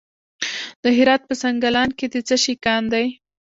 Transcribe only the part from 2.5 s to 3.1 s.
کان دی؟